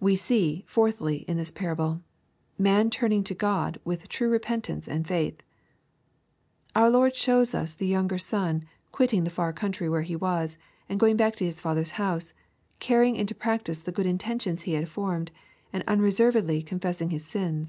We 0.00 0.16
see, 0.16 0.64
fourthly, 0.68 1.24
in 1.26 1.38
this 1.38 1.50
parabk, 1.50 2.02
man 2.58 2.90
turning 2.90 3.24
to 3.24 3.34
God 3.34 3.80
\ 3.82 3.84
with 3.86 4.06
true 4.06 4.28
repentance 4.28 4.86
and 4.86 5.06
faith. 5.06 5.40
Our 6.74 6.90
Lord 6.90 7.16
shows 7.16 7.54
us 7.54 7.72
the 7.72 7.86
younger 7.86 8.18
son 8.18 8.66
quitting 8.92 9.24
the 9.24 9.30
far 9.30 9.54
country 9.54 9.88
where 9.88 10.02
he 10.02 10.14
was, 10.14 10.58
and 10.90 11.00
going 11.00 11.16
back 11.16 11.36
to 11.36 11.46
his 11.46 11.62
father's 11.62 11.92
house, 11.92 12.34
carrying 12.80 13.16
into 13.16 13.34
practice 13.34 13.80
the 13.80 13.92
good 13.92 14.04
intentions 14.04 14.64
he 14.64 14.74
Bad 14.76 14.90
formed, 14.90 15.30
and 15.72 15.82
unreservedly 15.88 16.60
con 16.62 16.78
fessing 16.78 17.10
his 17.10 17.24
sin. 17.24 17.64